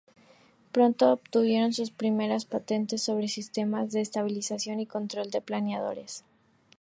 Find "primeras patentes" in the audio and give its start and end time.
1.91-3.03